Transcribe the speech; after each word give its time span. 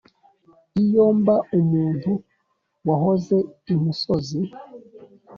iyo 0.83 1.05
mba 1.17 1.35
umuntu 1.59 2.11
wahoze 2.87 3.37
imusozi 3.73 4.41